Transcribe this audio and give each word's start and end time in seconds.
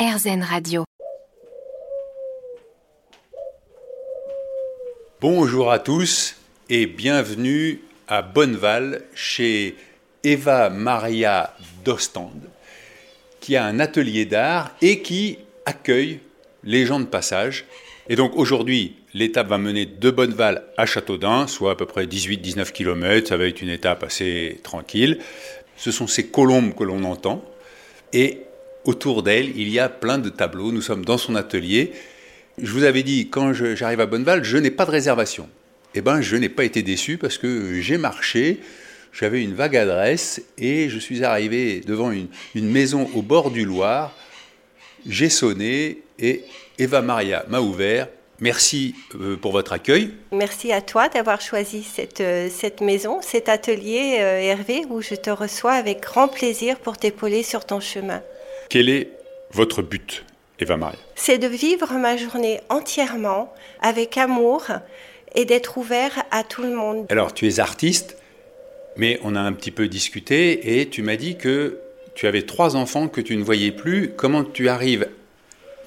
RZN 0.00 0.42
Radio. 0.42 0.84
Bonjour 5.20 5.70
à 5.70 5.78
tous 5.78 6.36
et 6.70 6.86
bienvenue 6.86 7.82
à 8.08 8.22
Bonneval 8.22 9.02
chez 9.14 9.76
Eva 10.24 10.70
Maria 10.70 11.54
Dostand 11.84 12.40
qui 13.40 13.56
a 13.56 13.66
un 13.66 13.78
atelier 13.78 14.24
d'art 14.24 14.74
et 14.80 15.02
qui 15.02 15.36
accueille 15.66 16.20
les 16.64 16.86
gens 16.86 17.00
de 17.00 17.04
passage. 17.04 17.66
Et 18.08 18.16
donc 18.16 18.32
aujourd'hui, 18.36 18.96
l'étape 19.12 19.48
va 19.48 19.58
mener 19.58 19.84
de 19.84 20.10
Bonneval 20.10 20.64
à 20.78 20.86
Châteaudun, 20.86 21.46
soit 21.46 21.72
à 21.72 21.74
peu 21.74 21.84
près 21.84 22.06
18-19 22.06 22.72
km. 22.72 23.28
Ça 23.28 23.36
va 23.36 23.44
être 23.44 23.60
une 23.60 23.68
étape 23.68 24.02
assez 24.02 24.60
tranquille. 24.62 25.18
Ce 25.76 25.92
sont 25.92 26.06
ces 26.06 26.28
colombes 26.28 26.74
que 26.74 26.84
l'on 26.84 27.04
entend. 27.04 27.44
Et 28.14 28.46
autour 28.84 29.22
d'elle, 29.22 29.56
il 29.56 29.68
y 29.68 29.78
a 29.78 29.88
plein 29.88 30.18
de 30.18 30.28
tableaux. 30.28 30.72
Nous 30.72 30.82
sommes 30.82 31.04
dans 31.04 31.18
son 31.18 31.34
atelier. 31.34 31.92
Je 32.62 32.72
vous 32.72 32.84
avais 32.84 33.02
dit, 33.02 33.28
quand 33.28 33.52
j'arrive 33.52 34.00
à 34.00 34.06
Bonneval, 34.06 34.44
je 34.44 34.58
n'ai 34.58 34.70
pas 34.70 34.84
de 34.84 34.90
réservation. 34.90 35.48
Eh 35.94 36.02
bien, 36.02 36.20
je 36.20 36.36
n'ai 36.36 36.48
pas 36.48 36.64
été 36.64 36.82
déçu 36.82 37.18
parce 37.18 37.38
que 37.38 37.80
j'ai 37.80 37.98
marché, 37.98 38.60
j'avais 39.12 39.42
une 39.42 39.54
vague 39.54 39.76
adresse 39.76 40.42
et 40.56 40.88
je 40.88 40.98
suis 40.98 41.24
arrivé 41.24 41.80
devant 41.80 42.12
une, 42.12 42.28
maison 42.54 43.10
au 43.14 43.22
bord 43.22 43.50
du 43.50 43.64
Loir. 43.64 44.14
J'ai 45.06 45.30
sonné 45.30 46.02
et 46.18 46.44
Eva 46.78 47.02
Maria 47.02 47.44
m'a 47.48 47.60
ouvert. 47.60 48.08
Merci 48.40 48.94
euh, 49.16 49.36
pour 49.36 49.52
votre 49.52 49.72
accueil. 49.72 50.12
Merci 50.32 50.72
à 50.72 50.80
toi 50.80 51.08
d'avoir 51.08 51.42
choisi 51.42 51.82
cette, 51.82 52.22
euh, 52.22 52.48
cette 52.50 52.80
maison, 52.80 53.20
cet 53.20 53.50
atelier, 53.50 54.16
euh, 54.20 54.38
Hervé, 54.38 54.84
où 54.88 55.02
je 55.02 55.14
te 55.14 55.28
reçois 55.28 55.72
avec 55.72 56.00
grand 56.00 56.28
plaisir 56.28 56.78
pour 56.78 56.96
t'épauler 56.96 57.42
sur 57.42 57.66
ton 57.66 57.80
chemin. 57.80 58.22
Quel 58.70 58.88
est 58.88 59.10
votre 59.50 59.82
but, 59.82 60.24
Eva 60.60 60.76
Maria 60.76 60.96
C'est 61.16 61.38
de 61.38 61.48
vivre 61.48 61.92
ma 61.94 62.16
journée 62.16 62.60
entièrement 62.68 63.52
avec 63.80 64.16
amour 64.16 64.62
et 65.34 65.44
d'être 65.44 65.76
ouvert 65.76 66.22
à 66.30 66.44
tout 66.44 66.62
le 66.62 66.70
monde. 66.70 67.06
Alors, 67.10 67.34
tu 67.34 67.48
es 67.48 67.58
artiste, 67.58 68.16
mais 68.96 69.18
on 69.24 69.34
a 69.34 69.40
un 69.40 69.52
petit 69.54 69.72
peu 69.72 69.88
discuté 69.88 70.78
et 70.80 70.88
tu 70.88 71.02
m'as 71.02 71.16
dit 71.16 71.36
que 71.36 71.80
tu 72.14 72.28
avais 72.28 72.42
trois 72.42 72.76
enfants 72.76 73.08
que 73.08 73.20
tu 73.20 73.36
ne 73.36 73.42
voyais 73.42 73.72
plus. 73.72 74.12
Comment 74.16 74.44
tu 74.44 74.68
arrives 74.68 75.08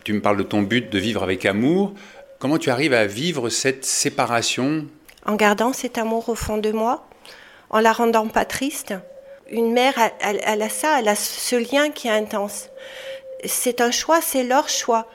Tu 0.03 0.11
me 0.11 0.19
parles 0.19 0.35
de 0.35 0.43
ton 0.43 0.61
but 0.61 0.89
de 0.89 0.99
vivre 0.99 1.23
avec 1.23 1.45
amour. 1.45 1.93
Comment 2.37 2.57
tu 2.57 2.69
arrives 2.69 2.93
à 2.93 3.05
vivre 3.05 3.47
cette 3.47 3.85
séparation? 3.85 4.87
En 5.25 5.35
gardant 5.35 5.71
cet 5.71 5.97
amour 5.97 6.27
au 6.27 6.35
fond 6.35 6.57
de 6.57 6.73
moi, 6.73 7.07
en 7.69 7.79
la 7.79 7.93
rendant 7.93 8.27
pas 8.27 8.43
triste. 8.43 8.93
Une 9.49 9.71
mère, 9.71 9.93
elle, 10.19 10.61
a 10.61 10.69
ça, 10.69 10.99
elle 10.99 11.07
a 11.07 11.15
ce 11.15 11.55
lien 11.55 11.91
qui 11.91 12.07
est 12.07 12.11
intense. 12.11 12.69
C'est 13.45 13.81
un 13.81 13.91
choix, 13.91 14.21
c'est 14.21 14.43
leur 14.43 14.69
choix 14.69 15.07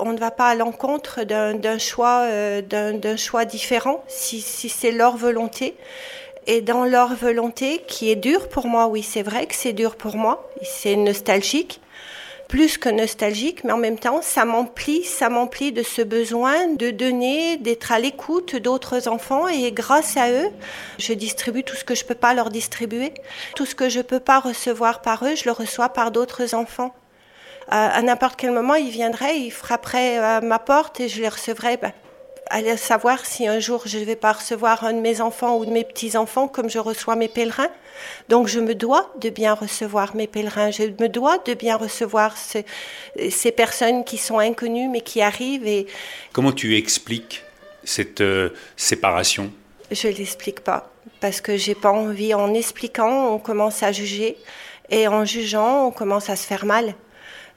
on 0.00 0.12
ne 0.12 0.18
va 0.18 0.30
pas 0.30 0.48
à 0.48 0.54
l'encontre 0.54 1.24
d'un 1.24 1.78
choix, 1.78 2.22
euh, 2.24 2.62
d'un 2.62 3.16
choix 3.16 3.44
différent, 3.44 4.04
si, 4.08 4.40
si 4.40 4.68
c'est 4.68 4.90
leur 4.90 5.16
volonté. 5.16 5.74
Et 6.46 6.60
dans 6.60 6.84
leur 6.84 7.14
volonté, 7.14 7.82
qui 7.88 8.10
est 8.10 8.16
dure 8.16 8.48
pour 8.48 8.66
moi, 8.66 8.86
oui, 8.86 9.02
c'est 9.02 9.22
vrai 9.22 9.46
que 9.46 9.54
c'est 9.54 9.72
dur 9.72 9.96
pour 9.96 10.16
moi, 10.16 10.48
c'est 10.62 10.94
nostalgique, 10.94 11.80
plus 12.48 12.78
que 12.78 12.88
nostalgique, 12.88 13.64
mais 13.64 13.72
en 13.72 13.78
même 13.78 13.98
temps, 13.98 14.22
ça 14.22 14.44
m'emplit, 14.44 15.04
ça 15.04 15.28
m'emplit 15.28 15.72
de 15.72 15.82
ce 15.82 16.02
besoin 16.02 16.68
de 16.74 16.90
donner, 16.90 17.56
d'être 17.56 17.92
à 17.92 17.98
l'écoute 17.98 18.56
d'autres 18.56 19.08
enfants 19.08 19.48
et 19.48 19.72
grâce 19.72 20.16
à 20.16 20.30
eux, 20.30 20.48
je 20.98 21.12
distribue 21.12 21.64
tout 21.64 21.76
ce 21.76 21.84
que 21.84 21.94
je 21.94 22.04
peux 22.04 22.14
pas 22.14 22.34
leur 22.34 22.50
distribuer. 22.50 23.12
Tout 23.56 23.66
ce 23.66 23.74
que 23.74 23.88
je 23.88 24.00
peux 24.00 24.20
pas 24.20 24.38
recevoir 24.38 25.02
par 25.02 25.24
eux, 25.24 25.34
je 25.34 25.44
le 25.44 25.52
reçois 25.52 25.88
par 25.88 26.10
d'autres 26.10 26.54
enfants 26.54 26.94
à, 27.68 28.00
n'importe 28.02 28.36
quel 28.36 28.52
moment, 28.52 28.74
ils 28.74 28.90
viendraient, 28.90 29.38
ils 29.38 29.50
frapperaient 29.50 30.18
à 30.18 30.40
ma 30.40 30.58
porte 30.58 31.00
et 31.00 31.08
je 31.08 31.20
les 31.20 31.28
recevrais. 31.28 31.76
Ben, 31.76 31.92
aller 32.50 32.76
savoir 32.76 33.24
si 33.26 33.46
un 33.46 33.60
jour 33.60 33.82
je 33.86 33.98
ne 33.98 34.04
vais 34.04 34.16
pas 34.16 34.32
recevoir 34.32 34.84
un 34.84 34.92
de 34.92 35.00
mes 35.00 35.20
enfants 35.20 35.56
ou 35.56 35.64
de 35.64 35.70
mes 35.70 35.84
petits-enfants 35.84 36.48
comme 36.48 36.70
je 36.70 36.78
reçois 36.78 37.16
mes 37.16 37.28
pèlerins. 37.28 37.70
Donc 38.28 38.46
je 38.46 38.60
me 38.60 38.74
dois 38.74 39.12
de 39.20 39.30
bien 39.30 39.54
recevoir 39.54 40.14
mes 40.14 40.26
pèlerins, 40.26 40.70
je 40.70 40.84
me 40.84 41.08
dois 41.08 41.38
de 41.38 41.54
bien 41.54 41.76
recevoir 41.76 42.36
ces 42.36 43.52
personnes 43.52 44.04
qui 44.04 44.18
sont 44.18 44.38
inconnues 44.38 44.88
mais 44.88 45.00
qui 45.00 45.22
arrivent. 45.22 45.66
Et... 45.66 45.86
Comment 46.32 46.52
tu 46.52 46.76
expliques 46.76 47.42
cette 47.84 48.20
euh, 48.20 48.50
séparation? 48.76 49.52
Je 49.90 50.08
ne 50.08 50.12
l'explique 50.12 50.60
pas 50.60 50.90
parce 51.20 51.40
que 51.40 51.56
j'ai 51.56 51.74
pas 51.74 51.92
envie. 51.92 52.34
En 52.34 52.52
expliquant, 52.54 53.32
on 53.32 53.38
commence 53.38 53.82
à 53.82 53.92
juger 53.92 54.36
et 54.90 55.08
en 55.08 55.24
jugeant, 55.24 55.86
on 55.86 55.90
commence 55.90 56.28
à 56.30 56.36
se 56.36 56.46
faire 56.46 56.64
mal. 56.64 56.94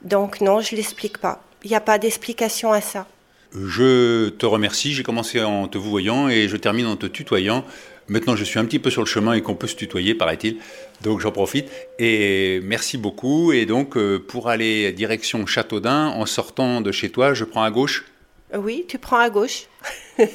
Donc 0.02 0.40
non, 0.40 0.60
je 0.60 0.74
l'explique 0.74 1.18
pas. 1.18 1.42
Il 1.62 1.70
n'y 1.70 1.76
a 1.76 1.80
pas 1.80 1.98
d'explication 1.98 2.72
à 2.72 2.80
ça. 2.80 3.06
Je 3.54 4.28
te 4.28 4.46
remercie. 4.46 4.92
J'ai 4.92 5.02
commencé 5.02 5.42
en 5.42 5.68
te 5.68 5.78
vous 5.78 5.90
voyant 5.90 6.28
et 6.28 6.48
je 6.48 6.56
termine 6.56 6.86
en 6.86 6.96
te 6.96 7.06
tutoyant. 7.06 7.64
Maintenant, 8.08 8.34
je 8.34 8.42
suis 8.44 8.58
un 8.58 8.64
petit 8.64 8.78
peu 8.80 8.90
sur 8.90 9.02
le 9.02 9.06
chemin 9.06 9.34
et 9.34 9.40
qu'on 9.40 9.54
peut 9.54 9.68
se 9.68 9.76
tutoyer, 9.76 10.14
paraît-il. 10.14 10.56
Donc, 11.02 11.20
j'en 11.20 11.30
profite. 11.30 11.70
Et 11.98 12.60
merci 12.64 12.98
beaucoup. 12.98 13.52
Et 13.52 13.66
donc, 13.66 13.96
euh, 13.96 14.18
pour 14.18 14.48
aller 14.48 14.90
direction 14.92 15.46
Châteaudun, 15.46 16.08
en 16.08 16.26
sortant 16.26 16.80
de 16.80 16.90
chez 16.90 17.10
toi, 17.10 17.34
je 17.34 17.44
prends 17.44 17.62
à 17.62 17.70
gauche 17.70 18.04
Oui, 18.52 18.84
tu 18.88 18.98
prends 18.98 19.18
à 19.18 19.30
gauche. 19.30 19.66
tu 20.18 20.26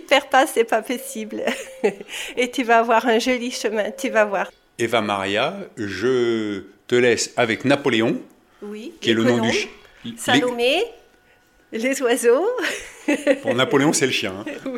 te 0.00 0.08
perds 0.08 0.30
pas, 0.30 0.46
c'est 0.46 0.64
pas 0.64 0.80
possible. 0.82 1.44
et 2.36 2.50
tu 2.50 2.62
vas 2.62 2.78
avoir 2.78 3.06
un 3.06 3.18
joli 3.18 3.50
chemin, 3.50 3.90
tu 3.90 4.08
vas 4.08 4.24
voir. 4.24 4.50
Eva 4.78 5.02
Maria, 5.02 5.58
je 5.76 6.64
te 6.86 6.94
laisse 6.94 7.32
avec 7.36 7.64
Napoléon, 7.64 8.20
oui, 8.62 8.92
qui 9.00 9.10
est 9.10 9.14
le 9.14 9.24
nom 9.24 9.40
du 9.40 9.50
chien. 9.50 9.68
Salomé, 10.16 10.84
les, 11.72 12.02
oiseaux. 12.02 12.46
Pour 13.42 13.54
Napoléon, 13.54 13.92
c'est 13.92 14.06
le 14.06 14.12
chien. 14.12 14.34
Hein. 14.38 14.44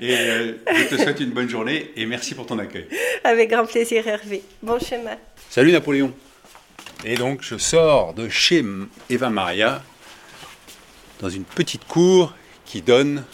et 0.00 0.16
euh, 0.16 0.52
je 0.66 0.88
te 0.88 1.00
souhaite 1.00 1.20
une 1.20 1.30
bonne 1.30 1.48
journée 1.48 1.92
et 1.96 2.06
merci 2.06 2.34
pour 2.34 2.46
ton 2.46 2.58
accueil. 2.58 2.88
Avec 3.24 3.50
grand 3.50 3.66
plaisir, 3.66 4.06
Hervé. 4.06 4.42
Bon 4.62 4.78
chemin. 4.78 5.16
Salut 5.50 5.72
Napoléon. 5.72 6.12
Et 7.04 7.16
donc, 7.16 7.42
je 7.42 7.56
sors 7.58 8.14
de 8.14 8.28
chez 8.28 8.64
Eva 9.08 9.30
Maria 9.30 9.82
dans 11.20 11.28
une 11.28 11.44
petite 11.44 11.84
cour 11.86 12.34
qui 12.64 12.82
donne 12.82 13.24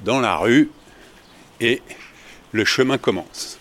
dans 0.00 0.20
la 0.20 0.36
rue 0.36 0.70
et 1.60 1.82
le 2.52 2.64
chemin 2.64 2.98
commence. 2.98 3.59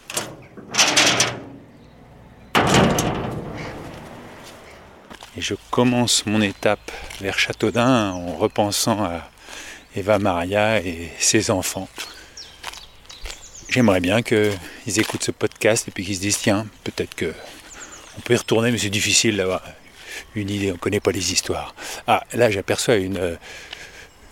Et 5.38 5.42
je 5.42 5.54
commence 5.70 6.26
mon 6.26 6.42
étape 6.42 6.92
vers 7.22 7.38
Châteaudun 7.38 8.12
en 8.12 8.36
repensant 8.36 9.04
à 9.04 9.30
Eva 9.96 10.20
Maria 10.20 10.82
et 10.82 11.12
ses 11.20 11.52
enfants. 11.52 11.88
J'aimerais 13.70 14.00
bien 14.00 14.24
qu'ils 14.24 14.52
écoutent 14.98 15.24
ce 15.24 15.32
podcast 15.32 15.88
et 15.88 15.92
puis 15.92 16.04
qu'ils 16.04 16.16
se 16.16 16.22
disent 16.22 16.40
tiens, 16.40 16.66
peut-être 16.84 17.14
que 17.14 17.34
on 18.18 18.22
peut 18.22 18.34
y 18.34 18.38
retourner, 18.38 18.72
mais 18.72 18.80
c'est 18.80 18.90
difficile 18.90 19.38
d'avoir 19.38 19.62
une 20.36 20.50
idée, 20.50 20.72
on 20.72 20.74
ne 20.74 20.80
connaît 20.80 21.00
pas 21.00 21.12
les 21.12 21.32
histoires. 21.32 21.76
Ah, 22.08 22.24
là 22.34 22.50
j'aperçois 22.50 22.96
une 22.96 23.18
euh, 23.18 23.36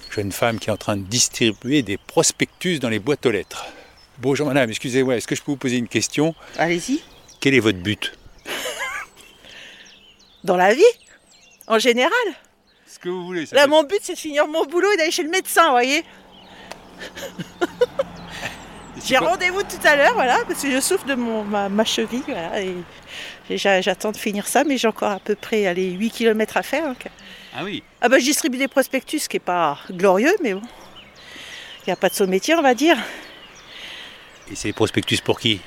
jeune 0.10 0.32
femme 0.32 0.60
qui 0.60 0.70
est 0.70 0.74
en 0.74 0.78
train 0.78 0.98
de 0.98 1.04
distribuer 1.04 1.84
des 1.84 1.98
prospectus 1.98 2.80
dans 2.80 2.90
les 2.90 3.00
boîtes 3.00 3.26
aux 3.28 3.32
lettres. 3.32 3.68
Bonjour 4.18 4.48
madame, 4.48 4.70
excusez-moi, 4.72 5.16
est-ce 5.16 5.28
que 5.28 5.36
je 5.36 5.44
peux 5.44 5.52
vous 5.52 5.58
poser 5.58 5.78
une 5.78 5.88
question? 5.88 6.34
Allez-y. 6.58 7.02
Quel 7.40 7.54
est 7.54 7.60
votre 7.60 7.78
but? 7.78 8.17
Dans 10.44 10.58
la 10.58 10.74
vie, 10.74 10.84
en 11.68 11.80
général. 11.80 12.12
Ce 12.88 13.00
que 13.00 13.10
vous 13.10 13.26
voulez. 13.26 13.46
Là, 13.52 13.68
mon 13.68 13.84
but, 13.84 14.00
c'est 14.02 14.14
de 14.14 14.20
finir 14.20 14.48
mon 14.48 14.66
boulot 14.66 14.92
et 14.92 14.98
d'aller 14.98 15.12
chez 15.12 15.24
le 15.24 15.30
médecin, 15.30 15.66
vous 15.66 15.72
voyez. 15.72 16.04
J'ai 19.06 19.18
rendez-vous 19.18 19.62
tout 19.64 19.86
à 19.86 19.96
l'heure, 19.96 20.14
voilà, 20.16 20.40
parce 20.48 20.62
que 20.62 20.72
je 20.72 20.80
souffre 20.80 21.06
de 21.06 21.16
mon, 21.16 21.44
ma, 21.44 21.86
cheville, 21.86 22.24
voilà, 22.28 22.60
et 22.62 22.76
j'attends 23.50 24.12
de 24.12 24.18
finir 24.18 24.48
ça, 24.48 24.64
mais 24.64 24.78
j'ai 24.78 24.88
encore 24.88 25.12
à 25.12 25.20
peu 25.20 25.36
près 25.36 25.66
allez, 25.68 25.92
8 25.92 26.10
km 26.10 26.58
à 26.58 26.64
faire. 26.64 26.96
Ah 27.56 27.64
oui 27.64 27.84
Ah 28.02 28.10
bah 28.10 28.20
je 28.20 28.26
distribue 28.26 28.58
des 28.58 28.68
prospectus, 28.68 29.24
ce 29.24 29.30
qui 29.30 29.38
n'est 29.38 29.42
pas 29.42 29.80
glorieux, 29.92 30.36
mais 30.42 30.54
bon. 30.54 30.62
Il 31.82 31.90
n'y 31.90 31.94
a 31.94 31.96
pas 31.96 32.10
de 32.10 32.16
saut 32.16 32.28
métier, 32.28 32.56
on 32.56 32.62
va 32.62 32.74
dire. 32.74 32.98
Et 34.52 34.56
c'est 34.56 34.74
prospectus 34.74 35.22
pour 35.22 35.40
qui? 35.40 35.62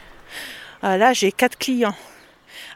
Ah, 0.83 0.97
Là, 0.97 1.13
j'ai 1.13 1.33
quatre 1.33 1.57
clients. 1.57 1.97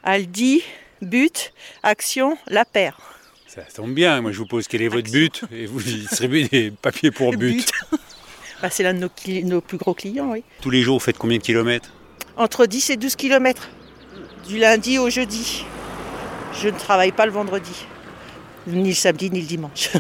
Aldi, 0.03 0.63
but, 1.05 1.53
action, 1.83 2.37
la 2.47 2.65
paire. 2.65 2.99
Ça 3.47 3.63
tombe 3.63 3.95
bien, 3.95 4.21
moi 4.21 4.33
je 4.33 4.39
vous 4.39 4.47
pose 4.47 4.67
quel 4.67 4.83
est 4.83 4.89
votre 4.89 5.11
but 5.11 5.45
et 5.53 5.67
vous 5.67 5.81
distribuez 5.81 6.49
des 6.49 6.71
papiers 6.71 7.11
pour 7.11 7.33
but. 7.33 7.71
Bah, 8.63 8.71
c'est 8.71 8.83
l'un 8.83 8.95
de 8.95 9.09
nos, 9.43 9.61
plus 9.61 9.77
gros 9.77 9.93
clients, 9.93 10.31
oui. 10.31 10.43
Tous 10.63 10.71
les 10.71 10.81
jours, 10.81 10.97
vous 10.97 11.05
faites 11.05 11.19
combien 11.19 11.37
de 11.37 11.43
kilomètres? 11.43 11.91
Entre 12.39 12.65
10 12.65 12.91
et 12.91 12.97
12 12.97 13.15
kilomètres, 13.15 13.69
du 14.49 14.59
lundi 14.59 14.97
au 14.99 15.11
jeudi. 15.11 15.67
Je 16.63 16.69
ne 16.69 16.79
travaille 16.79 17.13
pas 17.13 17.27
le 17.27 17.33
vendredi, 17.33 17.85
ni 18.67 18.89
le 18.89 18.95
samedi, 18.95 19.31
ni 19.31 19.43
le 19.43 19.47
dimanche. 19.47 19.91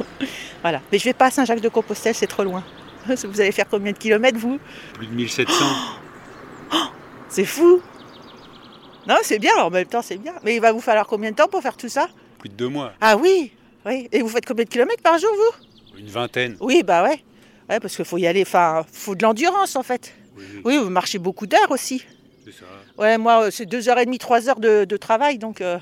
voilà. 0.62 0.80
Mais 0.92 0.98
je 0.98 1.04
ne 1.04 1.08
vais 1.08 1.14
pas 1.14 1.26
à 1.26 1.30
Saint-Jacques-de-Compostelle, 1.32 2.14
c'est 2.14 2.28
trop 2.28 2.44
loin. 2.44 2.62
Vous 3.08 3.40
allez 3.40 3.50
faire 3.50 3.66
combien 3.68 3.90
de 3.90 3.98
kilomètres, 3.98 4.38
vous? 4.38 4.60
Plus 4.92 5.08
de 5.08 5.14
1700. 5.14 5.64
c'est 7.28 7.44
fou 7.44 7.82
Non, 9.06 9.16
c'est 9.22 9.38
bien, 9.38 9.54
en 9.58 9.70
même 9.70 9.86
temps, 9.86 10.02
c'est 10.02 10.16
bien. 10.16 10.34
Mais 10.44 10.54
il 10.56 10.60
va 10.60 10.72
vous 10.72 10.80
falloir 10.80 11.06
combien 11.06 11.30
de 11.30 11.36
temps 11.36 11.48
pour 11.48 11.62
faire 11.62 11.76
tout 11.76 11.88
ça 11.88 12.08
Plus 12.38 12.48
de 12.48 12.54
deux 12.54 12.68
mois. 12.68 12.92
Ah 13.00 13.16
oui, 13.16 13.52
oui. 13.86 14.08
Et 14.12 14.22
vous 14.22 14.28
faites 14.28 14.46
combien 14.46 14.64
de 14.64 14.70
kilomètres 14.70 15.02
par 15.02 15.18
jour, 15.18 15.30
vous? 15.34 15.98
Une 15.98 16.08
vingtaine. 16.08 16.56
Oui, 16.60 16.82
bah 16.82 17.02
ouais. 17.04 17.22
Ouais, 17.68 17.80
parce 17.80 17.96
qu'il 17.96 18.04
faut 18.04 18.18
y 18.18 18.26
aller, 18.26 18.42
enfin, 18.42 18.84
faut 18.92 19.14
de 19.14 19.22
l'endurance 19.22 19.76
en 19.76 19.82
fait. 19.82 20.12
Oui, 20.36 20.44
Oui, 20.64 20.76
vous 20.78 20.90
marchez 20.90 21.18
beaucoup 21.18 21.46
d'heures 21.46 21.70
aussi. 21.70 22.04
c'est 22.44 22.52
ça. 22.52 22.64
Ouais, 22.98 23.16
moi, 23.18 23.44
euh, 23.44 23.50
c'est 23.50 23.64
deux 23.66 23.88
heures 23.88 23.98
et 23.98 24.04
demie, 24.04 24.18
trois 24.18 24.48
heures 24.48 24.60
de, 24.60 24.84
de 24.84 24.96
travail, 24.96 25.38
donc. 25.38 25.60
euh, 25.60 25.78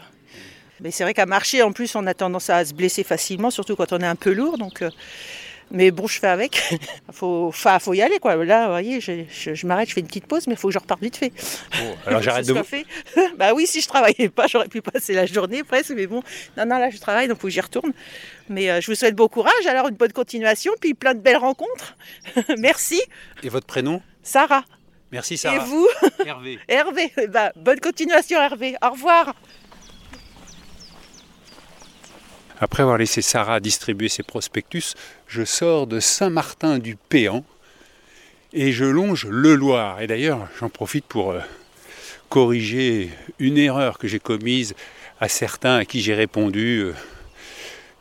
Mais 0.80 0.90
c'est 0.90 1.02
vrai 1.04 1.14
qu'à 1.14 1.26
marcher, 1.26 1.62
en 1.62 1.72
plus, 1.72 1.94
on 1.96 2.06
a 2.06 2.14
tendance 2.14 2.50
à 2.50 2.64
se 2.64 2.74
blesser 2.74 3.02
facilement, 3.04 3.50
surtout 3.50 3.74
quand 3.76 3.92
on 3.92 3.98
est 3.98 4.06
un 4.06 4.14
peu 4.16 4.32
lourd, 4.32 4.58
donc. 4.58 4.82
euh, 4.82 4.90
Mais 5.70 5.90
bon, 5.90 6.06
je 6.06 6.18
fais 6.18 6.26
avec. 6.26 6.60
faut, 7.12 7.46
enfin, 7.48 7.78
faut 7.78 7.94
y 7.94 8.02
aller, 8.02 8.18
quoi. 8.18 8.36
Là, 8.44 8.64
vous 8.66 8.72
voyez, 8.72 9.00
je, 9.00 9.24
je- 9.30 9.54
je 9.54 9.66
m'arrête, 9.66 9.88
je 9.88 9.94
fais 9.94 10.00
une 10.00 10.06
petite 10.06 10.26
pause, 10.26 10.46
mais 10.46 10.54
il 10.54 10.56
faut 10.58 10.68
que 10.68 10.74
je 10.74 10.78
reparte 10.78 11.00
vite 11.00 11.16
fait. 11.16 11.32
Bon, 11.78 11.96
alors 12.06 12.20
j'arrête 12.22 12.46
de 12.46 12.52
vous. 12.52 12.62
fait. 12.64 12.84
bah 13.38 13.54
oui, 13.54 13.66
si 13.66 13.80
je 13.80 13.88
travaillais 13.88 14.28
pas, 14.28 14.46
j'aurais 14.46 14.68
pu 14.68 14.82
passer 14.82 15.14
la 15.14 15.24
journée 15.26 15.62
presque, 15.64 15.90
mais 15.96 16.06
bon, 16.06 16.22
non, 16.56 16.66
non, 16.66 16.78
là 16.78 16.90
je 16.90 16.98
travaille, 16.98 17.28
donc 17.28 17.38
faut 17.38 17.46
que 17.46 17.52
j'y 17.52 17.60
retourne. 17.60 17.92
Mais 18.48 18.70
euh, 18.70 18.80
je 18.80 18.90
vous 18.90 18.94
souhaite 18.94 19.14
bon 19.14 19.28
courage, 19.28 19.66
alors 19.66 19.88
une 19.88 19.96
bonne 19.96 20.12
continuation, 20.12 20.72
puis 20.80 20.92
plein 20.94 21.14
de 21.14 21.20
belles 21.20 21.36
rencontres. 21.38 21.96
Merci, 22.58 23.00
Et 23.42 23.48
votre 23.48 23.66
prénom? 23.66 24.02
Sarah. 24.22 24.64
Merci 25.10 25.34
Et 25.34 25.36
Sarah. 25.38 25.58
vous, 25.64 25.88
Hervé. 26.26 26.58
Hervé. 26.68 27.12
Bah, 27.28 27.52
bonne 27.56 27.80
continuation, 27.80 28.40
Hervé. 28.40 28.76
Au 28.82 28.90
revoir. 28.90 29.34
Après 32.62 32.84
avoir 32.84 32.96
laissé 32.96 33.22
Sarah 33.22 33.58
distribuer 33.58 34.08
ses 34.08 34.22
prospectus, 34.22 34.94
je 35.26 35.44
sors 35.44 35.88
de 35.88 35.98
Saint-Martin-du-Péan 35.98 37.44
et 38.52 38.70
je 38.70 38.84
longe 38.84 39.26
le 39.26 39.56
Loir. 39.56 40.00
Et 40.00 40.06
d'ailleurs, 40.06 40.46
j'en 40.60 40.68
profite 40.68 41.04
pour 41.04 41.32
euh, 41.32 41.40
corriger 42.28 43.10
une 43.40 43.58
erreur 43.58 43.98
que 43.98 44.06
j'ai 44.06 44.20
commise 44.20 44.76
à 45.20 45.26
certains 45.26 45.74
à 45.78 45.84
qui 45.84 46.00
j'ai 46.00 46.14
répondu 46.14 46.82
euh, 46.84 46.94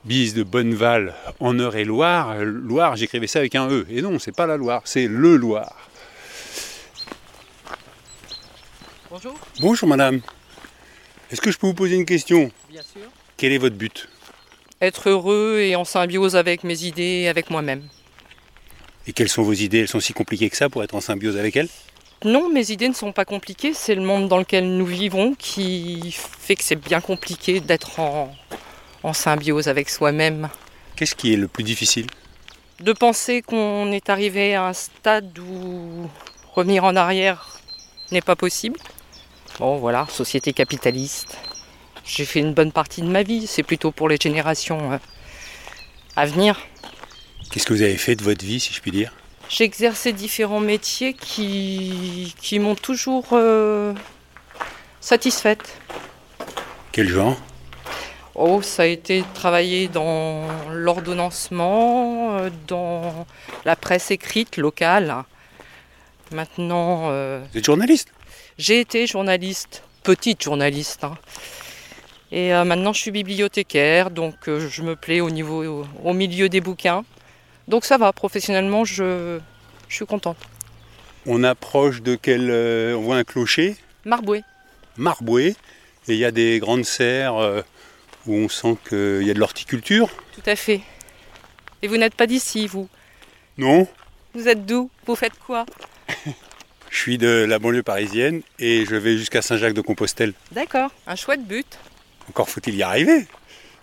bise 0.06 0.36
de 0.36 0.44
Bonneval 0.44 1.16
en 1.40 1.58
Eure-et-Loire. 1.58 2.36
Loire, 2.44 2.96
j'écrivais 2.96 3.26
ça 3.26 3.40
avec 3.40 3.56
un 3.56 3.68
E. 3.68 3.88
Et 3.90 4.04
non, 4.04 4.20
c'est 4.20 4.36
pas 4.36 4.46
la 4.46 4.58
Loire, 4.58 4.84
c'est 4.86 5.08
le 5.08 5.38
Loir. 5.38 5.90
Bonjour, 9.10 9.40
Bonjour 9.60 9.90
madame. 9.90 10.22
Est-ce 11.32 11.42
que 11.42 11.50
je 11.50 11.58
peux 11.58 11.66
vous 11.66 11.74
poser 11.74 11.96
une 11.96 12.06
question? 12.06 12.52
Bien 12.70 12.84
sûr. 12.84 13.10
Quel 13.38 13.54
est 13.54 13.58
votre 13.58 13.76
but? 13.76 14.08
Être 14.82 15.10
heureux 15.10 15.60
et 15.60 15.76
en 15.76 15.86
symbiose 15.86 16.36
avec 16.36 16.64
mes 16.64 16.84
idées 16.84 17.22
et 17.24 17.30
avec 17.30 17.52
moi-même. 17.52 17.84
Et 19.08 19.14
quelles 19.14 19.30
sont 19.30 19.44
vos 19.44 19.54
idées? 19.54 19.80
Elles 19.82 19.88
sont 19.88 20.00
si 20.00 20.14
compliquées 20.14 20.50
que 20.50 20.58
ça 20.58 20.70
pour 20.70 20.84
être 20.84 20.96
en 20.96 21.02
symbiose 21.02 21.38
avec 21.38 21.56
elles? 21.56 21.70
Non, 22.24 22.50
mes 22.50 22.72
idées 22.72 22.90
ne 22.90 22.94
sont 22.94 23.12
pas 23.12 23.26
compliquées, 23.26 23.74
c'est 23.74 23.96
le 23.96 24.02
monde 24.02 24.28
dans 24.28 24.38
lequel 24.38 24.78
nous 24.78 24.86
vivons 24.86 25.34
qui 25.34 26.16
fait 26.16 26.56
que 26.56 26.64
c'est 26.64 26.76
bien 26.76 27.02
compliqué 27.02 27.60
d'être 27.60 28.00
en, 28.00 28.36
en 29.02 29.14
symbiose 29.14 29.68
avec 29.68 29.90
soi-même. 29.90 30.50
Qu'est-ce 30.96 31.16
qui 31.16 31.34
est 31.34 31.38
le 31.38 31.48
plus 31.48 31.64
difficile? 31.64 32.08
De 32.80 32.94
penser 32.94 33.42
qu'on 33.42 33.92
est 33.92 34.10
arrivé 34.10 34.56
à 34.56 34.66
un 34.68 34.74
stade 34.74 35.38
où 35.40 36.08
revenir 36.54 36.84
en 36.84 36.96
arrière 36.96 37.60
n'est 38.12 38.22
pas 38.22 38.36
possible. 38.36 38.80
Bon 39.60 39.78
voilà, 39.78 40.08
société 40.10 40.54
capitaliste. 40.54 41.38
J'ai 42.06 42.26
fait 42.26 42.40
une 42.40 42.54
bonne 42.54 42.72
partie 42.72 43.02
de 43.02 43.08
ma 43.08 43.24
vie, 43.24 43.48
c'est 43.48 43.64
plutôt 43.64 43.92
pour 43.92 44.10
les 44.10 44.18
générations 44.22 44.94
euh, 44.94 44.98
à 46.16 46.26
venir. 46.26 46.60
Qu'est-ce 47.52 47.66
que 47.66 47.74
vous 47.74 47.82
avez 47.82 47.98
fait 47.98 48.16
de 48.16 48.24
votre 48.24 48.44
vie, 48.46 48.60
si 48.60 48.74
je 48.74 48.82
puis 48.82 48.92
dire? 48.92 49.14
J'ai 49.50 49.66
exercé 49.66 50.14
différents 50.14 50.60
métiers 50.62 51.14
qui, 51.14 52.34
qui 52.42 52.60
m'ont 52.60 52.76
toujours 52.76 53.26
euh, 53.34 53.94
satisfaite. 55.02 55.78
Quel 56.92 57.10
genre? 57.10 57.38
Oh, 58.36 58.62
ça 58.62 58.84
a 58.84 58.86
été 58.86 59.24
travailler 59.34 59.90
dans 59.90 60.48
l'ordonnancement, 60.72 62.38
euh, 62.38 62.50
dans 62.68 63.26
la 63.66 63.76
presse 63.76 64.10
écrite 64.12 64.56
locale. 64.58 65.24
Maintenant, 66.32 67.10
euh, 67.12 67.44
Vous 67.52 67.58
êtes 67.60 67.66
journaliste? 67.66 68.10
j'ai 68.58 68.80
été 68.80 69.06
journaliste, 69.08 69.84
petite 70.04 70.42
journaliste. 70.44 71.04
hein. 71.04 71.18
Et 72.32 72.54
euh, 72.54 72.64
maintenant, 72.64 72.94
je 72.94 73.02
suis 73.02 73.12
bibliothécaire, 73.12 74.10
donc 74.10 74.48
euh, 74.48 74.70
je 74.70 74.82
me 74.84 74.96
plais 74.96 75.20
au, 75.20 75.30
niveau, 75.30 75.64
au, 75.66 75.88
au 76.04 76.14
milieu 76.14 76.48
des 76.48 76.62
bouquins. 76.62 77.04
Donc 77.68 77.84
ça 77.84 77.98
va, 77.98 78.14
professionnellement, 78.14 78.86
je, 78.86 79.40
je 79.90 79.96
suis 79.96 80.06
contente. 80.06 80.38
On 81.26 81.44
approche 81.44 82.02
de 82.02 82.16
quel... 82.16 82.50
euh, 82.50 82.96
on 82.96 83.02
voit 83.02 83.18
un 83.18 83.24
clocher, 83.24 83.76
Marboué. 84.06 84.44
Marboué, 84.98 85.56
et 86.08 86.14
il 86.14 86.18
y 86.18 86.26
a 86.26 86.32
des 86.32 86.60
grandes 86.60 86.86
serres 86.86 87.64
où 88.26 88.34
on 88.34 88.50
sent 88.50 88.78
qu'il 88.88 89.24
y 89.24 89.30
a 89.30 89.34
de 89.34 89.40
l'horticulture. 89.40 90.10
Tout 90.34 90.50
à 90.50 90.56
fait. 90.56 90.82
Et 91.82 91.88
vous 91.88 91.98
n'êtes 91.98 92.16
pas 92.16 92.28
d'ici, 92.28 92.66
vous? 92.66 92.88
Non 93.58 93.88
Vous 94.34 94.48
êtes 94.48 94.66
d'où? 94.66 94.90
Vous 95.06 95.16
faites 95.16 95.38
quoi? 95.46 95.66
Je 96.90 96.98
suis 96.98 97.18
de 97.18 97.46
la 97.48 97.60
banlieue 97.60 97.84
parisienne 97.84 98.42
et 98.60 98.86
je 98.86 98.96
vais 98.96 99.18
jusqu'à 99.18 99.42
Saint-Jacques-de-Compostelle. 99.42 100.34
D'accord, 100.52 100.92
un 101.08 101.16
chouette 101.16 101.46
but. 101.46 101.78
Encore 102.32 102.50
faut-il 102.50 102.76
y 102.76 102.82
arriver. 102.82 103.28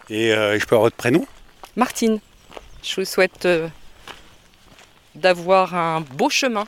Et 0.09 0.33
euh, 0.33 0.59
je 0.59 0.65
peux 0.65 0.75
avoir 0.75 0.87
votre 0.87 0.97
prénom? 0.97 1.27
Martine, 1.77 2.19
je 2.83 2.99
vous 2.99 3.05
souhaite 3.05 3.45
euh, 3.45 3.69
d'avoir 5.15 5.75
un 5.75 6.01
beau 6.01 6.31
chemin. 6.31 6.65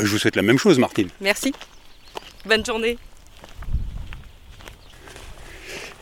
Euh, 0.00 0.04
Je 0.04 0.10
vous 0.10 0.18
souhaite 0.18 0.34
la 0.34 0.42
même 0.42 0.58
chose, 0.58 0.80
Martine. 0.80 1.08
Merci. 1.20 1.54
Bonne 2.46 2.66
journée. 2.66 2.98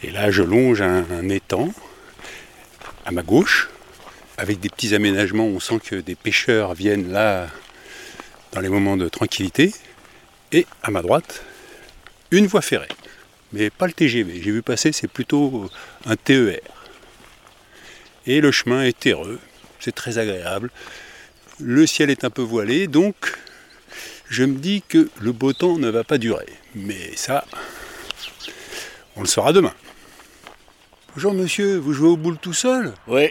Et 0.03 0.11
là, 0.11 0.31
je 0.31 0.43
longe 0.43 0.81
un, 0.81 1.05
un 1.11 1.29
étang 1.29 1.69
à 3.05 3.11
ma 3.11 3.21
gauche, 3.23 3.69
avec 4.39 4.61
des 4.61 4.71
petits 4.71 4.95
aménagements. 4.95 5.45
On 5.45 5.61
sent 5.61 5.81
que 5.85 5.97
des 5.97 6.15
pêcheurs 6.15 6.73
viennent 6.73 7.13
là 7.13 7.49
dans 8.53 8.61
les 8.61 8.71
moments 8.71 8.97
de 8.97 9.11
tranquillité. 9.11 9.75
Et 10.53 10.67
à 10.83 10.91
ma 10.91 11.03
droite, 11.03 11.45
une 12.31 12.47
voie 12.47 12.63
ferrée. 12.63 12.89
Mais 13.53 13.71
pas 13.71 13.87
le 13.87 13.93
TGV. 13.93 14.43
J'ai 14.43 14.51
vu 14.51 14.63
passer, 14.63 14.93
c'est 14.93 15.09
plutôt 15.09 15.71
un 16.07 16.17
TER. 16.17 16.61
Et 18.27 18.41
le 18.41 18.53
chemin 18.53 18.83
est 18.83 18.99
terreux. 18.99 19.39
C'est 19.81 19.95
très 19.95 20.19
agréable. 20.19 20.71
Le 21.61 21.87
ciel 21.87 22.11
est 22.11 22.25
un 22.25 22.31
peu 22.31 22.43
voilé, 22.43 22.87
donc 22.87 23.39
je 24.29 24.45
me 24.45 24.59
dis 24.59 24.83
que 24.87 25.11
le 25.21 25.33
beau 25.33 25.53
temps 25.53 25.79
ne 25.79 25.89
va 25.89 26.05
pas 26.05 26.19
durer. 26.19 26.47
Mais 26.75 27.17
ça, 27.17 27.45
on 29.17 29.23
le 29.23 29.27
saura 29.27 29.53
demain. 29.53 29.75
Bonjour 31.15 31.33
monsieur, 31.35 31.79
vous 31.79 31.93
jouez 31.93 32.09
au 32.09 32.17
boule 32.17 32.39
tout 32.39 32.53
seul? 32.53 32.95
Oui. 33.07 33.31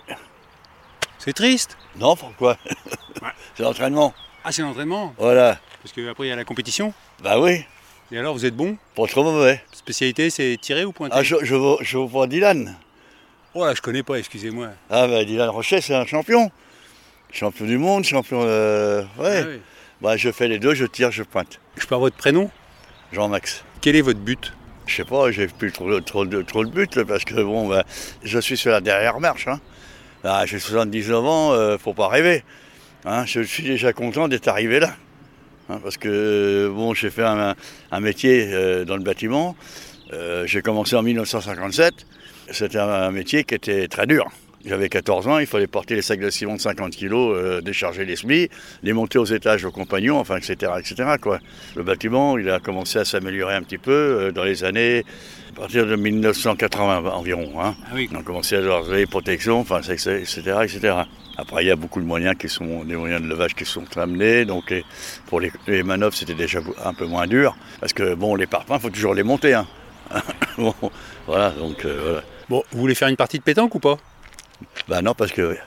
C'est 1.19 1.33
triste? 1.33 1.77
Non, 1.97 2.15
pourquoi? 2.15 2.57
C'est 3.55 3.63
l'entraînement. 3.63 4.13
Ah 4.43 4.51
c'est 4.51 4.61
l'entraînement? 4.61 5.13
Voilà. 5.17 5.59
Parce 5.81 5.93
qu'après 5.93 6.25
il 6.25 6.29
y 6.29 6.31
a 6.31 6.35
la 6.35 6.45
compétition? 6.45 6.93
Bah 7.21 7.39
oui, 7.39 7.65
Et 8.11 8.17
alors 8.17 8.33
vous 8.33 8.45
êtes 8.45 8.55
bon? 8.55 8.77
Pas 8.95 9.05
trop 9.07 9.23
mauvais. 9.23 9.61
Spécialité 9.73 10.29
c'est 10.29 10.57
tirer 10.59 10.85
ou 10.85 10.91
pointer? 10.91 11.15
Ah, 11.17 11.23
je, 11.23 11.35
je, 11.43 11.55
je 11.81 11.97
pour 12.07 12.27
Dylan. 12.27 12.75
Oh 13.53 13.65
là 13.65 13.73
je 13.73 13.81
connais 13.81 14.03
pas, 14.03 14.17
excusez-moi. 14.19 14.69
Ah, 14.89 15.07
bah 15.07 15.23
Dylan 15.25 15.49
Rochet, 15.49 15.81
c'est 15.81 15.95
un 15.95 16.05
champion. 16.05 16.51
Champion 17.31 17.65
du 17.65 17.77
monde, 17.77 18.03
champion. 18.05 18.41
euh, 18.43 19.03
Ouais. 19.17 19.41
Ah 19.43 19.47
oui. 19.47 19.59
Bah, 20.01 20.15
je 20.15 20.31
fais 20.31 20.47
les 20.47 20.59
deux, 20.59 20.75
je 20.75 20.85
tire, 20.85 21.11
je 21.11 21.23
pointe. 21.23 21.59
Je 21.75 21.81
peux 21.87 21.95
avoir 21.95 22.07
votre 22.07 22.17
prénom? 22.17 22.51
Jean-Max. 23.11 23.63
Quel 23.81 23.95
est 23.95 24.01
votre 24.01 24.19
but? 24.19 24.53
Je 24.85 24.95
sais 24.95 25.03
pas, 25.03 25.31
j'ai 25.31 25.47
plus 25.47 25.71
trop, 25.71 25.99
trop, 26.01 26.23
de- 26.25 26.43
trop 26.43 26.63
de 26.63 26.69
but, 26.69 26.95
là, 26.95 27.03
parce 27.03 27.25
que 27.25 27.41
bon, 27.41 27.67
bah, 27.67 27.83
je 28.23 28.39
suis 28.39 28.55
sur 28.57 28.71
la 28.71 28.79
dernière 28.79 29.19
marche. 29.19 29.47
Hein. 29.47 29.59
Ah, 30.23 30.45
j'ai 30.45 30.59
79 30.59 31.25
ans, 31.25 31.51
euh, 31.53 31.77
faut 31.79 31.93
pas 31.95 32.07
rêver. 32.07 32.43
Hein, 33.05 33.25
je 33.25 33.41
suis 33.41 33.63
déjà 33.63 33.91
content 33.91 34.27
d'être 34.27 34.47
arrivé 34.47 34.79
là. 34.79 34.95
Hein, 35.69 35.79
parce 35.83 35.97
que 35.97 36.71
bon, 36.73 36.93
j'ai 36.93 37.09
fait 37.09 37.23
un, 37.23 37.55
métier 37.99 38.49
euh, 38.53 38.85
dans 38.85 38.95
le 38.95 39.03
bâtiment. 39.03 39.55
Euh, 40.13 40.45
j'ai 40.47 40.61
commencé 40.61 40.95
en 40.95 41.03
1957. 41.03 41.93
C'était 42.51 42.79
un 42.79 43.11
métier 43.11 43.43
qui 43.43 43.55
était 43.55 43.87
très 43.87 44.07
dur. 44.07 44.29
J'avais 44.67 44.89
14 44.89 45.27
ans, 45.29 45.39
il 45.39 45.47
fallait 45.47 45.65
porter 45.67 45.95
les 45.95 46.01
sacs 46.01 46.19
de 46.19 46.29
ciment 46.29 46.55
de 46.55 46.59
50 46.61 46.93
kg, 46.95 47.13
euh, 47.13 47.61
décharger 47.61 48.03
les 48.03 48.17
semis, 48.17 48.49
les 48.83 48.91
monter 48.91 49.17
aux 49.17 49.25
étages 49.25 49.63
aux 49.63 49.71
compagnons, 49.71 50.19
enfin, 50.19 50.35
etc., 50.35 50.73
etc. 50.77 51.15
Quoi. 51.21 51.39
Le 51.77 51.83
bâtiment, 51.83 52.37
il 52.37 52.49
a 52.49 52.59
commencé 52.59 52.99
à 52.99 53.05
s'améliorer 53.05 53.55
un 53.55 53.61
petit 53.61 53.77
peu 53.77 53.91
euh, 53.91 54.31
dans 54.33 54.43
les 54.43 54.65
années, 54.65 55.05
à 55.55 55.59
partir 55.61 55.85
de 55.87 55.95
1980 55.95 57.09
environ. 57.11 57.61
Hein. 57.61 57.75
Ah 57.85 57.91
oui. 57.95 58.09
On 58.13 58.19
a 58.19 58.23
commencé 58.23 58.55
à 58.55 58.59
avoir 58.59 58.83
des 58.85 59.05
protections, 59.05 59.59
enfin, 59.61 59.79
etc., 59.81 60.21
etc. 60.63 60.95
Après, 61.37 61.63
il 61.63 61.67
y 61.67 61.71
a 61.71 61.75
beaucoup 61.77 62.01
de 62.01 62.05
moyens 62.05 62.35
qui 62.37 62.49
sont, 62.49 62.83
des 62.83 62.95
moyens 62.97 63.21
de 63.21 63.27
levage 63.27 63.55
qui 63.55 63.63
sont 63.63 63.85
amenés. 63.97 64.43
Donc, 64.43 64.69
les- 64.71 64.83
pour 65.27 65.39
les, 65.39 65.51
les 65.67 65.83
manœuvres, 65.83 66.15
c'était 66.15 66.33
déjà 66.33 66.59
un 66.83 66.93
peu 66.93 67.05
moins 67.05 67.27
dur. 67.27 67.55
Parce 67.79 67.93
que, 67.93 68.15
bon, 68.15 68.35
les 68.35 68.47
parpaings, 68.47 68.75
il 68.77 68.81
faut 68.81 68.89
toujours 68.89 69.13
les 69.13 69.23
monter. 69.23 69.53
Hein. 69.53 69.67
Bon, 70.57 70.73
voilà, 71.27 71.51
donc, 71.51 71.85
euh, 71.85 71.99
voilà. 72.03 72.21
Bon, 72.49 72.63
vous 72.71 72.79
voulez 72.79 72.95
faire 72.95 73.07
une 73.09 73.15
partie 73.17 73.37
de 73.37 73.43
pétanque 73.43 73.75
ou 73.75 73.79
pas? 73.79 73.97
Bah 74.87 75.01
non, 75.01 75.13
parce 75.13 75.31
que 75.31 75.57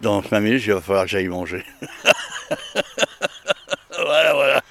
dans 0.00 0.22
5 0.22 0.40
minutes, 0.40 0.62
il 0.66 0.72
va 0.72 0.80
falloir 0.80 1.04
que 1.04 1.10
j'aille 1.10 1.28
manger. 1.28 1.64
voilà, 4.04 4.34
voilà. 4.34 4.62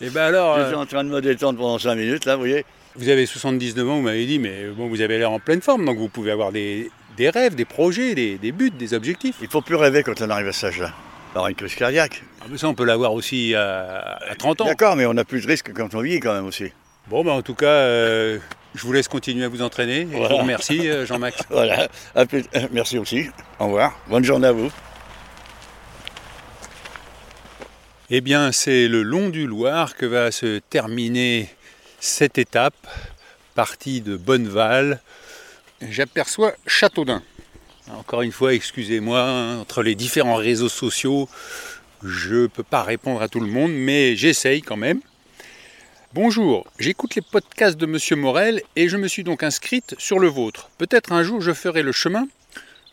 Eh 0.00 0.10
ben 0.10 0.22
alors, 0.22 0.56
Je 0.56 0.62
euh, 0.62 0.66
suis 0.68 0.76
en 0.76 0.86
train 0.86 1.04
de 1.04 1.10
me 1.10 1.20
détendre 1.20 1.58
pendant 1.58 1.78
5 1.78 1.94
minutes, 1.94 2.24
là, 2.24 2.34
vous 2.36 2.42
voyez. 2.42 2.64
Vous 2.96 3.08
avez 3.08 3.26
79 3.26 3.88
ans, 3.88 3.96
vous 3.96 4.02
m'avez 4.02 4.26
dit, 4.26 4.38
mais 4.38 4.66
bon, 4.68 4.88
vous 4.88 5.00
avez 5.00 5.18
l'air 5.18 5.30
en 5.30 5.40
pleine 5.40 5.60
forme, 5.60 5.84
donc 5.84 5.98
vous 5.98 6.08
pouvez 6.08 6.30
avoir 6.30 6.52
des, 6.52 6.90
des 7.16 7.28
rêves, 7.30 7.54
des 7.54 7.64
projets, 7.64 8.14
des, 8.14 8.38
des 8.38 8.52
buts, 8.52 8.70
des 8.70 8.94
objectifs. 8.94 9.36
Il 9.42 9.48
faut 9.48 9.62
plus 9.62 9.74
rêver 9.74 10.02
quand 10.02 10.20
on 10.22 10.30
arrive 10.30 10.48
à 10.48 10.52
cet 10.52 10.70
âge-là. 10.70 10.92
Alors 11.34 11.48
une 11.48 11.56
crise 11.56 11.74
cardiaque. 11.74 12.22
Ah, 12.40 12.44
mais 12.48 12.58
ça, 12.58 12.68
on 12.68 12.74
peut 12.74 12.84
l'avoir 12.84 13.12
aussi 13.12 13.54
à, 13.56 14.18
à 14.30 14.34
30 14.36 14.60
ans. 14.60 14.64
D'accord, 14.66 14.94
mais 14.94 15.06
on 15.06 15.16
a 15.16 15.24
plus 15.24 15.42
de 15.42 15.48
risques 15.48 15.72
quand 15.72 15.94
on 15.94 16.00
vit 16.00 16.20
quand 16.20 16.32
même 16.32 16.46
aussi. 16.46 16.70
Bon, 17.08 17.24
bah, 17.24 17.32
en 17.32 17.42
tout 17.42 17.54
cas, 17.54 17.66
euh, 17.66 18.38
je 18.74 18.82
vous 18.82 18.92
laisse 18.92 19.08
continuer 19.08 19.44
à 19.44 19.48
vous 19.48 19.62
entraîner. 19.62 20.00
Et 20.02 20.08
Je 20.10 20.16
vous 20.16 20.36
remercie, 20.36 20.88
euh, 20.88 21.06
Jean-Max. 21.06 21.38
Voilà, 21.50 21.88
plus- 22.28 22.44
merci 22.72 22.98
aussi. 22.98 23.26
Au 23.58 23.66
revoir. 23.66 23.98
Bonne 24.08 24.24
journée 24.24 24.48
à 24.48 24.52
vous. 24.52 24.70
Eh 28.10 28.20
bien, 28.20 28.52
c'est 28.52 28.86
le 28.88 29.02
long 29.02 29.30
du 29.30 29.46
Loir 29.46 29.96
que 29.96 30.06
va 30.06 30.30
se 30.30 30.58
terminer 30.58 31.48
cette 32.00 32.36
étape, 32.38 32.74
partie 33.54 34.00
de 34.02 34.16
Bonneval. 34.16 35.00
J'aperçois 35.80 36.52
Châteaudun. 36.66 37.22
Encore 37.92 38.22
une 38.22 38.32
fois, 38.32 38.54
excusez-moi, 38.54 39.20
hein, 39.20 39.58
entre 39.58 39.82
les 39.82 39.94
différents 39.94 40.36
réseaux 40.36 40.68
sociaux, 40.68 41.28
je 42.02 42.34
ne 42.42 42.46
peux 42.46 42.62
pas 42.62 42.82
répondre 42.82 43.22
à 43.22 43.28
tout 43.28 43.40
le 43.40 43.46
monde, 43.46 43.72
mais 43.72 44.16
j'essaye 44.16 44.62
quand 44.62 44.76
même. 44.76 45.00
Bonjour, 46.14 46.64
j'écoute 46.78 47.16
les 47.16 47.22
podcasts 47.22 47.76
de 47.76 47.86
Monsieur 47.86 48.14
Morel 48.14 48.62
et 48.76 48.88
je 48.88 48.96
me 48.96 49.08
suis 49.08 49.24
donc 49.24 49.42
inscrite 49.42 49.96
sur 49.98 50.20
le 50.20 50.28
vôtre. 50.28 50.70
Peut-être 50.78 51.10
un 51.10 51.24
jour 51.24 51.40
je 51.40 51.52
ferai 51.52 51.82
le 51.82 51.90
chemin. 51.90 52.28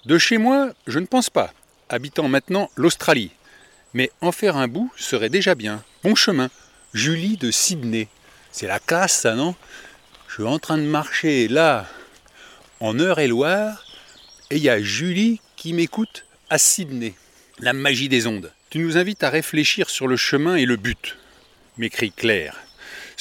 De 0.05 0.17
chez 0.17 0.39
moi, 0.39 0.71
je 0.87 0.97
ne 0.97 1.05
pense 1.05 1.29
pas, 1.29 1.53
habitant 1.87 2.27
maintenant 2.27 2.71
l'Australie. 2.75 3.29
Mais 3.93 4.09
en 4.21 4.31
faire 4.31 4.57
un 4.57 4.67
bout 4.67 4.91
serait 4.97 5.29
déjà 5.29 5.53
bien. 5.53 5.83
Bon 6.03 6.15
chemin. 6.15 6.49
Julie 6.95 7.37
de 7.37 7.51
Sydney. 7.51 8.07
C'est 8.51 8.65
la 8.65 8.79
classe, 8.79 9.19
ça, 9.19 9.35
non? 9.35 9.53
Je 10.27 10.33
suis 10.33 10.43
en 10.43 10.57
train 10.57 10.79
de 10.79 10.87
marcher 10.87 11.47
là, 11.47 11.85
en 12.79 12.97
Eure-et-Loire, 12.97 13.85
et 14.49 14.55
il 14.55 14.63
y 14.63 14.69
a 14.69 14.81
Julie 14.81 15.41
qui 15.57 15.73
m'écoute 15.73 16.25
à 16.49 16.57
Sydney. 16.57 17.13
La 17.59 17.73
magie 17.73 18.09
des 18.09 18.25
ondes. 18.25 18.51
Tu 18.71 18.79
nous 18.79 18.97
invites 18.97 19.21
à 19.21 19.29
réfléchir 19.29 19.91
sur 19.91 20.07
le 20.07 20.17
chemin 20.17 20.55
et 20.55 20.65
le 20.65 20.75
but, 20.75 21.17
m'écrit 21.77 22.11
Claire. 22.11 22.55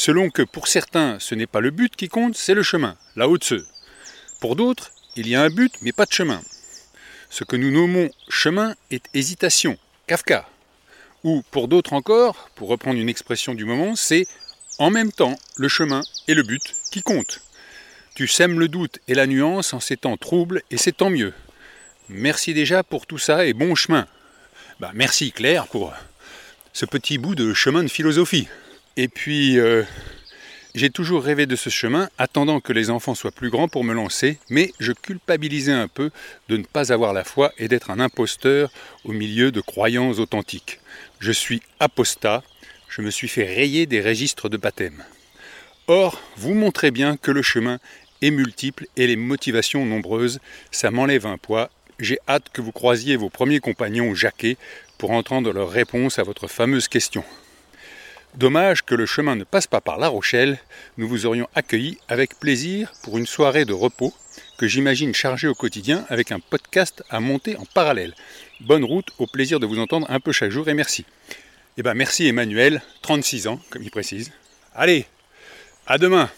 Selon 0.00 0.30
que 0.30 0.40
pour 0.40 0.66
certains, 0.66 1.18
ce 1.20 1.34
n'est 1.34 1.46
pas 1.46 1.60
le 1.60 1.70
but 1.70 1.94
qui 1.94 2.08
compte, 2.08 2.34
c'est 2.34 2.54
le 2.54 2.62
chemin, 2.62 2.96
la 3.16 3.28
haute. 3.28 3.52
Pour 4.40 4.56
d'autres, 4.56 4.92
il 5.14 5.28
y 5.28 5.34
a 5.34 5.42
un 5.42 5.50
but, 5.50 5.74
mais 5.82 5.92
pas 5.92 6.06
de 6.06 6.12
chemin. 6.12 6.40
Ce 7.28 7.44
que 7.44 7.54
nous 7.54 7.70
nommons 7.70 8.08
chemin 8.30 8.74
est 8.90 9.04
hésitation, 9.12 9.76
Kafka. 10.06 10.48
Ou 11.22 11.42
pour 11.50 11.68
d'autres 11.68 11.92
encore, 11.92 12.48
pour 12.54 12.70
reprendre 12.70 12.98
une 12.98 13.10
expression 13.10 13.54
du 13.54 13.66
moment, 13.66 13.94
c'est 13.94 14.26
en 14.78 14.88
même 14.88 15.12
temps 15.12 15.38
le 15.56 15.68
chemin 15.68 16.00
et 16.28 16.32
le 16.32 16.44
but 16.44 16.76
qui 16.90 17.02
comptent. 17.02 17.42
Tu 18.14 18.26
sèmes 18.26 18.58
le 18.58 18.68
doute 18.68 19.00
et 19.06 19.12
la 19.12 19.26
nuance 19.26 19.74
en 19.74 19.80
ces 19.80 19.98
temps 19.98 20.16
troubles 20.16 20.62
et 20.70 20.78
c'est 20.78 20.96
tant 20.96 21.10
mieux. 21.10 21.34
Merci 22.08 22.54
déjà 22.54 22.82
pour 22.82 23.06
tout 23.06 23.18
ça 23.18 23.44
et 23.44 23.52
bon 23.52 23.74
chemin. 23.74 24.06
Bah, 24.80 24.92
merci 24.94 25.30
Claire 25.30 25.66
pour 25.66 25.92
ce 26.72 26.86
petit 26.86 27.18
bout 27.18 27.34
de 27.34 27.52
chemin 27.52 27.84
de 27.84 27.90
philosophie. 27.90 28.48
Et 28.96 29.08
puis, 29.08 29.58
euh, 29.58 29.84
j'ai 30.74 30.90
toujours 30.90 31.22
rêvé 31.22 31.46
de 31.46 31.56
ce 31.56 31.68
chemin, 31.68 32.08
attendant 32.18 32.60
que 32.60 32.72
les 32.72 32.90
enfants 32.90 33.14
soient 33.14 33.32
plus 33.32 33.50
grands 33.50 33.68
pour 33.68 33.82
me 33.82 33.92
lancer, 33.92 34.38
mais 34.50 34.72
je 34.78 34.92
culpabilisais 34.92 35.72
un 35.72 35.88
peu 35.88 36.10
de 36.48 36.56
ne 36.56 36.62
pas 36.62 36.92
avoir 36.92 37.12
la 37.12 37.24
foi 37.24 37.52
et 37.58 37.68
d'être 37.68 37.90
un 37.90 38.00
imposteur 38.00 38.70
au 39.04 39.12
milieu 39.12 39.50
de 39.50 39.60
croyants 39.60 40.12
authentiques. 40.12 40.80
Je 41.18 41.32
suis 41.32 41.62
apostat, 41.80 42.42
je 42.88 43.02
me 43.02 43.10
suis 43.10 43.28
fait 43.28 43.44
rayer 43.44 43.86
des 43.86 44.00
registres 44.00 44.48
de 44.48 44.56
baptême. 44.56 45.02
Or, 45.88 46.20
vous 46.36 46.54
montrez 46.54 46.90
bien 46.92 47.16
que 47.16 47.32
le 47.32 47.42
chemin 47.42 47.78
est 48.22 48.30
multiple 48.30 48.86
et 48.96 49.06
les 49.06 49.16
motivations 49.16 49.84
nombreuses, 49.86 50.38
ça 50.70 50.90
m'enlève 50.90 51.26
un 51.26 51.36
poids. 51.38 51.70
J'ai 51.98 52.18
hâte 52.28 52.48
que 52.52 52.60
vous 52.60 52.72
croisiez 52.72 53.16
vos 53.16 53.28
premiers 53.28 53.60
compagnons 53.60 54.14
Jacquet 54.14 54.56
pour 54.98 55.10
entendre 55.10 55.52
leur 55.52 55.70
réponse 55.70 56.18
à 56.18 56.22
votre 56.22 56.46
fameuse 56.46 56.86
question. 56.86 57.24
Dommage 58.36 58.84
que 58.84 58.94
le 58.94 59.06
chemin 59.06 59.34
ne 59.34 59.42
passe 59.42 59.66
pas 59.66 59.80
par 59.80 59.98
La 59.98 60.06
Rochelle, 60.06 60.58
nous 60.96 61.08
vous 61.08 61.26
aurions 61.26 61.48
accueillis 61.54 61.98
avec 62.08 62.38
plaisir 62.38 62.92
pour 63.02 63.18
une 63.18 63.26
soirée 63.26 63.64
de 63.64 63.72
repos 63.72 64.14
que 64.56 64.68
j'imagine 64.68 65.12
chargée 65.14 65.48
au 65.48 65.54
quotidien 65.54 66.04
avec 66.08 66.30
un 66.30 66.38
podcast 66.38 67.02
à 67.10 67.18
monter 67.18 67.56
en 67.56 67.64
parallèle. 67.64 68.14
Bonne 68.60 68.84
route, 68.84 69.08
au 69.18 69.26
plaisir 69.26 69.58
de 69.58 69.66
vous 69.66 69.80
entendre 69.80 70.06
un 70.10 70.20
peu 70.20 70.30
chaque 70.30 70.52
jour 70.52 70.68
et 70.68 70.74
merci. 70.74 71.04
Eh 71.76 71.82
ben 71.82 71.94
merci 71.94 72.28
Emmanuel, 72.28 72.82
36 73.02 73.48
ans, 73.48 73.60
comme 73.68 73.82
il 73.82 73.90
précise. 73.90 74.30
Allez, 74.74 75.06
à 75.86 75.98
demain 75.98 76.30